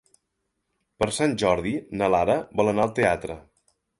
Per 1.01 1.07
Sant 1.17 1.35
Jordi 1.43 1.75
na 2.01 2.09
Lara 2.15 2.39
vol 2.61 2.73
anar 2.75 2.87
al 2.89 2.95
teatre. 3.01 3.39